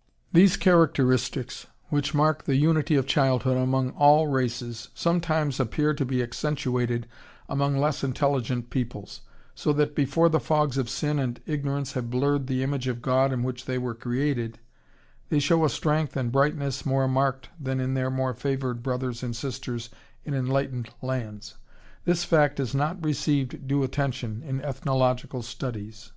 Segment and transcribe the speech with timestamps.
[0.38, 6.20] These characteristics which mark the unity of childhood among all races, sometimes appear to be
[6.20, 7.06] accentuated
[7.48, 9.20] among less intelligent peoples;
[9.54, 13.32] so that, before the fogs of sin and ignorance have blurred the image of God
[13.32, 14.58] in which they were created,
[15.28, 19.36] they show a strength and brightness more marked than in their more favored brothers and
[19.36, 19.90] sisters
[20.24, 21.54] in enlightened lands.
[22.04, 26.10] This fact has not received due attention in ethnological studies.